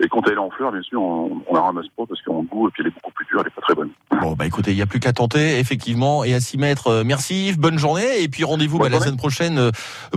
[0.00, 2.42] Et quand elle est en fleurs, bien sûr, on, on la ramasse pas parce qu'en
[2.42, 3.90] goût, et puis elle est beaucoup plus dure, elle est pas très bonne.
[4.20, 6.88] Bon, bah écoutez, il n'y a plus qu'à tenter, effectivement, et à s'y mettre.
[6.88, 9.70] Euh, Merci Yves, bonne journée, et puis rendez-vous bah, la semaine prochaine euh,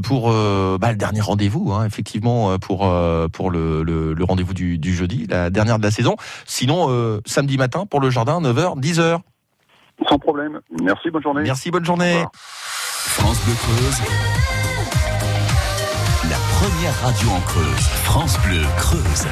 [0.03, 4.53] pour euh, bah, le dernier rendez-vous, hein, effectivement, pour euh, pour le, le, le rendez-vous
[4.53, 6.15] du, du jeudi, la dernière de la saison.
[6.45, 9.19] Sinon, euh, samedi matin pour le jardin, 9h, 10h.
[10.09, 10.59] Sans problème.
[10.81, 11.43] Merci, bonne journée.
[11.43, 12.23] Merci, bonne journée.
[12.33, 14.54] France Creuse.
[16.65, 17.87] Première radio en Creuse.
[18.05, 19.27] France Bleu Creuse.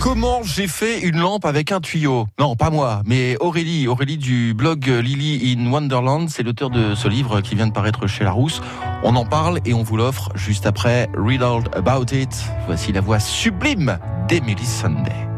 [0.00, 4.54] Comment j'ai fait une lampe avec un tuyau Non, pas moi, mais Aurélie, Aurélie du
[4.54, 8.62] blog Lily in Wonderland, c'est l'auteur de ce livre qui vient de paraître chez Larousse.
[9.02, 12.42] On en parle et on vous l'offre juste après Read All About It.
[12.64, 15.29] Voici la voix sublime d'Emily Sunday.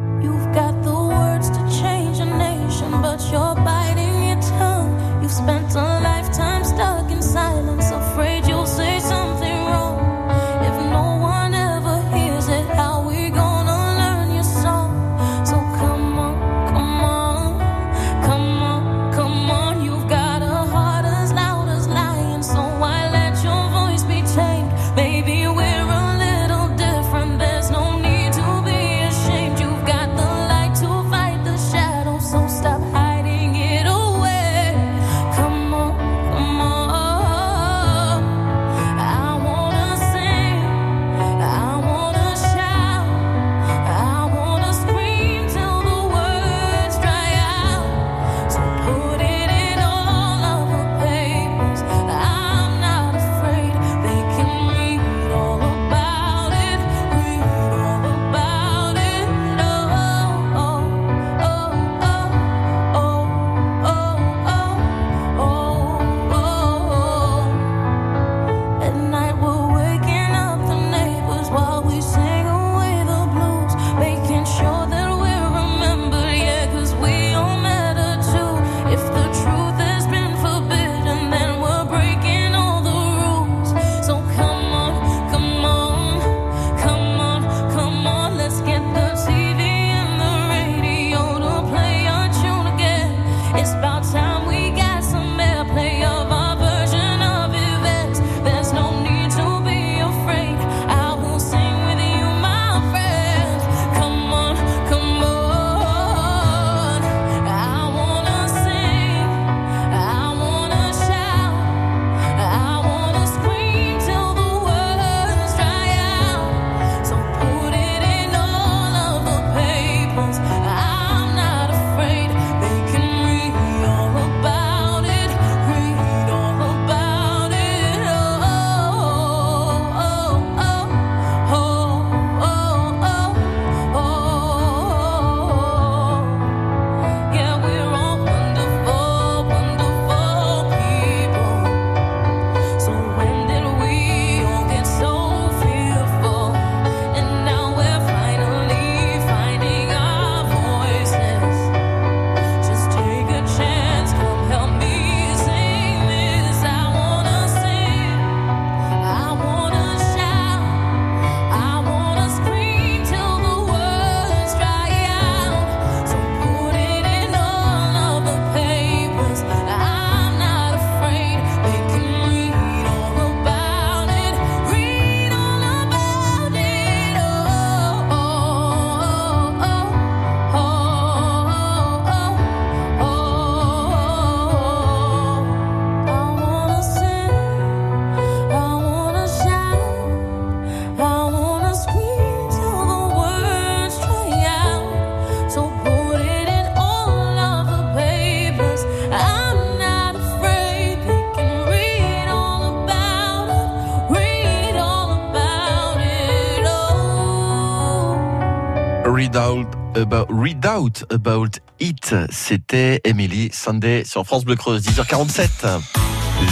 [210.02, 212.14] About, Redoubt About It.
[212.30, 215.48] C'était Emily Sunday sur France Bleu Creuse, 10h47.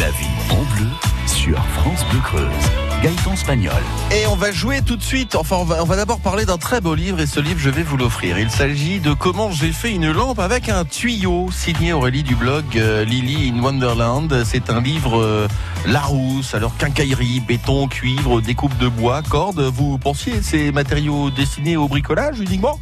[0.01, 0.86] La vie en bleu
[1.26, 2.70] sur France Bleu Creuse.
[3.03, 3.82] Gaëtan Spagnol.
[4.12, 5.34] Et on va jouer tout de suite.
[5.34, 7.96] Enfin, on va, d'abord parler d'un très beau livre et ce livre, je vais vous
[7.96, 8.38] l'offrir.
[8.38, 12.64] Il s'agit de Comment j'ai fait une lampe avec un tuyau, signé Aurélie du blog
[12.76, 14.44] euh, Lily in Wonderland.
[14.44, 15.48] C'est un livre euh,
[15.86, 19.61] Larousse, alors quincaillerie, béton, cuivre, découpe de bois, cordes.
[19.61, 22.78] Vous pensiez ces matériaux destinés au bricolage uniquement?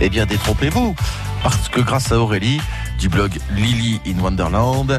[0.00, 0.94] Eh bien, détrompez-vous.
[1.42, 2.60] Parce que grâce à Aurélie
[2.98, 4.98] du blog Lily in Wonderland,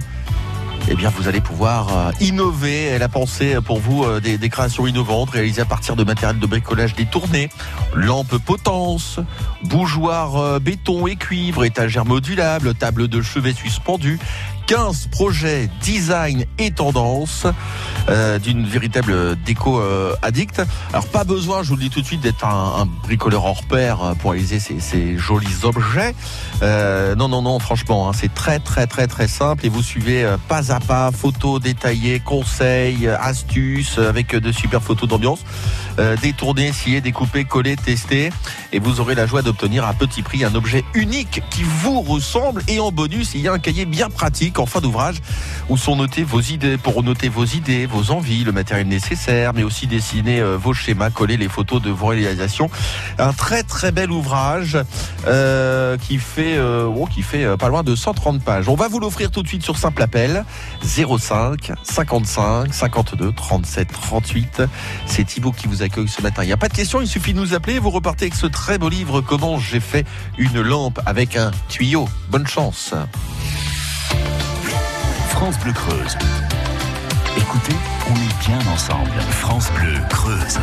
[0.88, 2.84] eh vous allez pouvoir euh, innover.
[2.84, 6.46] Elle a pensé pour vous euh, des, créations innovantes réalisées à partir de matériel de
[6.46, 7.50] bricolage détourné,
[7.96, 9.20] lampes potence,
[9.64, 14.20] bougeoirs euh, béton et cuivre, étagères modulables, table de chevet suspendue.
[14.68, 17.46] 15 projets design et tendance
[18.10, 20.62] euh, d'une véritable déco euh, addict.
[20.92, 23.64] Alors pas besoin, je vous le dis tout de suite, d'être un, un bricoleur hors
[23.64, 26.16] pair euh, pour réaliser ces, ces jolis objets.
[26.62, 30.24] Euh, non, non, non, franchement, hein, c'est très, très, très, très simple et vous suivez
[30.24, 35.40] euh, pas à pas, photos détaillées, conseils, euh, astuces, avec de super photos d'ambiance,
[36.22, 38.30] détournées, sciées, découpées, collées, testées,
[38.74, 42.62] et vous aurez la joie d'obtenir à petit prix un objet unique qui vous ressemble.
[42.68, 45.22] Et en bonus, il y a un cahier bien pratique en fin d'ouvrage
[45.70, 49.64] où sont notées vos idées, pour noter vos idées, vos envies, le matériel nécessaire, mais
[49.64, 52.70] aussi dessiner euh, vos schémas, coller les photos de vos réalisations.
[53.18, 54.78] Un très très bel ouvrage
[55.28, 58.70] euh, qui fait, euh, oh, qui fait pas loin de 130 pages.
[58.70, 60.46] On va vous l'offrir tout de suite sur simple appel
[60.84, 64.64] 05 55 52 37 38.
[65.06, 66.44] C'est Thibaut qui vous accueille ce matin.
[66.44, 67.80] Il n'y a pas de question, il suffit de nous appeler.
[67.80, 70.06] Vous repartez avec ce très beau livre Comment j'ai fait
[70.38, 72.08] une lampe avec un tuyau.
[72.30, 72.94] Bonne chance.
[75.36, 76.18] France Bleu Creuse.
[77.36, 77.76] Écoutez,
[78.10, 79.12] on est bien ensemble.
[79.32, 80.60] France Bleu Creuse.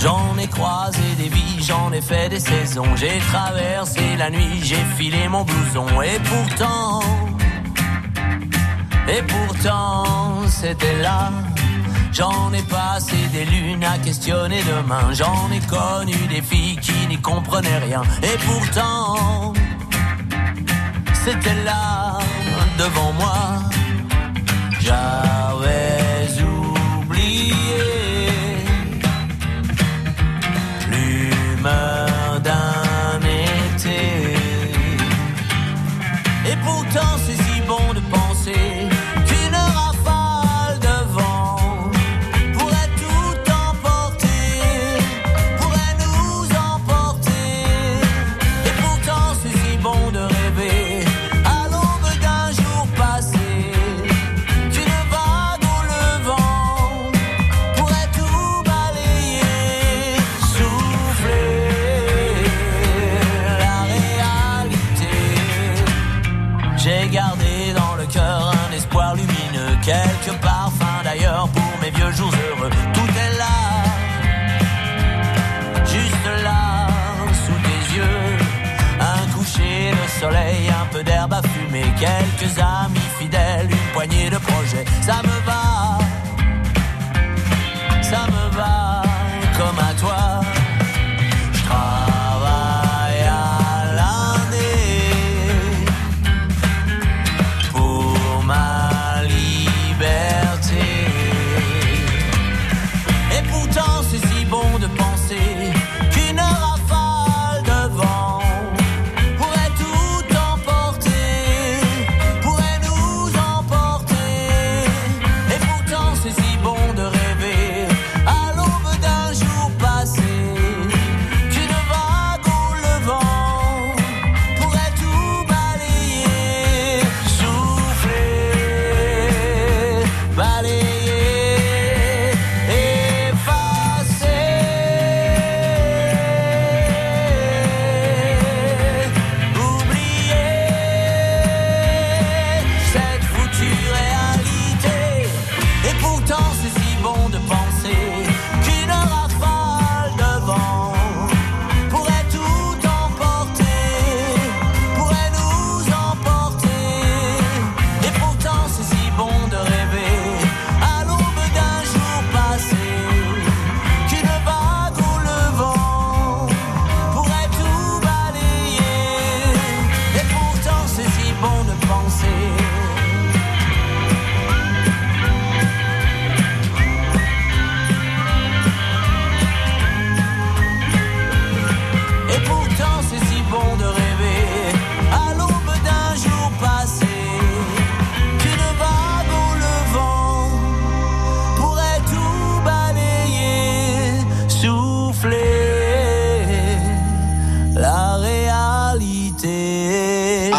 [0.00, 2.96] J'en ai croisé des vies, j'en ai fait des saisons.
[2.96, 5.86] J'ai traversé la nuit, j'ai filé mon blouson.
[6.02, 7.00] Et pourtant,
[9.08, 11.30] et pourtant, c'était là.
[12.14, 15.12] J'en ai passé des lunes à questionner demain.
[15.12, 18.02] J'en ai connu des filles qui n'y comprenaient rien.
[18.22, 19.52] Et pourtant,
[21.12, 22.18] c'était là,
[22.78, 23.34] devant moi.
[24.80, 25.93] J'avais
[82.04, 84.84] quelques amis fidèles, une poignée de projets.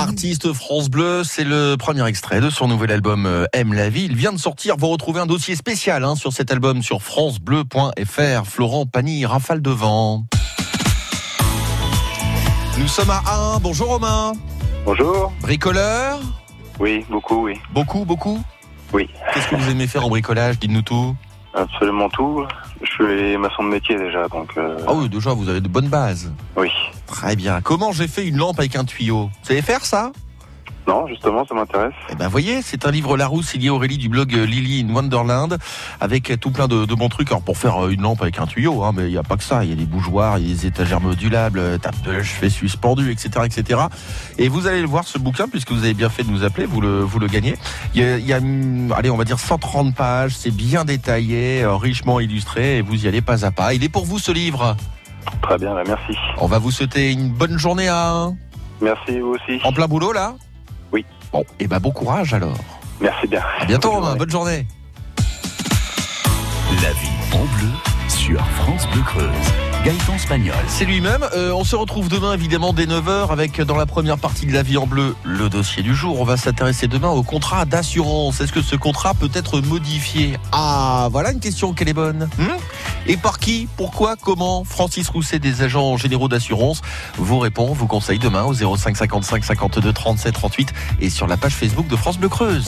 [0.05, 4.05] Artiste France Bleu, c'est le premier extrait de son nouvel album euh, Aime la vie.
[4.05, 8.45] Il vient de sortir, vous retrouvez un dossier spécial hein, sur cet album sur francebleu.fr.
[8.45, 10.25] Florent Pagny, rafale de vent.
[12.77, 13.23] Nous sommes à
[13.55, 13.59] 1.
[13.61, 14.33] Bonjour Romain.
[14.85, 15.33] Bonjour.
[15.41, 16.19] Bricoleur?
[16.79, 17.55] Oui, beaucoup, oui.
[17.73, 18.43] Beaucoup, beaucoup?
[18.93, 19.09] Oui.
[19.33, 20.59] Qu'est-ce que vous aimez faire en bricolage?
[20.59, 21.15] Dites-nous tout.
[21.55, 22.45] Absolument tout.
[22.81, 24.49] Je suis maçon de métier déjà, donc.
[24.57, 26.31] euh, Ah oui, déjà, vous avez de bonnes bases.
[26.57, 26.69] Oui.
[27.07, 27.61] Très bien.
[27.61, 29.25] Comment j'ai fait une lampe avec un tuyau?
[29.25, 30.11] Vous savez faire ça?
[30.87, 31.93] Non, justement, ça m'intéresse.
[32.11, 35.57] Eh ben, voyez, c'est un livre Larousse signé Aurélie du blog euh, Lily in Wonderland
[35.99, 37.29] avec euh, tout plein de, de bons trucs.
[37.29, 39.35] Alors, pour faire euh, une lampe avec un tuyau, hein, mais il n'y a pas
[39.35, 39.63] que ça.
[39.63, 43.11] Il y a des bougeoirs, il y a des étagères modulables, tape de chevet suspendu,
[43.11, 43.81] etc., etc.
[44.37, 46.67] Et vous allez le voir, ce bouquin, puisque vous avez bien fait de nous appeler,
[46.67, 47.55] vous le, vous le gagnez.
[47.95, 50.35] Il y a, il y a, hum, allez, on va dire 130 pages.
[50.35, 53.73] C'est bien détaillé, richement illustré, et vous y allez pas à pas.
[53.73, 54.75] Il est pour vous, ce livre.
[55.41, 56.15] Très bien, bah, merci.
[56.37, 58.29] On va vous souhaiter une bonne journée à
[58.81, 59.59] Merci, vous aussi.
[59.63, 60.35] En plein boulot, là?
[61.35, 62.55] Bon, et ben bon courage alors.
[63.01, 63.41] Merci bien.
[63.59, 64.15] À bientôt, Romain.
[64.15, 64.65] Bonne journée.
[66.81, 67.73] La vie en bleu
[68.07, 69.74] sur France Bleu Creuse.
[69.85, 70.55] Gaëtan Spagnol.
[70.67, 71.23] C'est lui-même.
[71.35, 74.63] Euh, on se retrouve demain, évidemment, dès 9h, avec dans la première partie de La
[74.63, 76.19] vie en bleu, le dossier du jour.
[76.19, 78.41] On va s'intéresser demain au contrat d'assurance.
[78.41, 80.39] Est-ce que ce contrat peut être modifié?
[80.51, 82.27] Ah, voilà une question qu'elle est bonne.
[82.39, 82.57] Hmm
[83.05, 83.67] Et par qui?
[83.77, 84.15] Pourquoi?
[84.15, 84.63] Comment?
[84.63, 86.81] Francis Rousset, des agents généraux d'assurance,
[87.19, 91.53] vous répond, vous conseille demain au 05 55 52 37 38 et sur la page
[91.53, 92.63] Facebook de France Bleu Creuse.